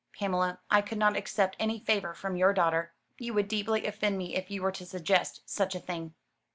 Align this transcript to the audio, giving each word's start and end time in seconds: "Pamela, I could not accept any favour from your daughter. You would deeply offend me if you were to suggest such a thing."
"Pamela, 0.17 0.59
I 0.71 0.81
could 0.81 0.97
not 0.97 1.15
accept 1.15 1.55
any 1.59 1.77
favour 1.79 2.15
from 2.15 2.35
your 2.35 2.53
daughter. 2.53 2.91
You 3.19 3.35
would 3.35 3.47
deeply 3.47 3.85
offend 3.85 4.17
me 4.17 4.35
if 4.35 4.49
you 4.49 4.63
were 4.63 4.71
to 4.71 4.83
suggest 4.87 5.43
such 5.47 5.75
a 5.75 5.79
thing." 5.79 6.15